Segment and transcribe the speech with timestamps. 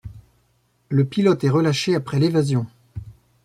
[0.89, 2.65] Le pilote est relâché après l'évasion.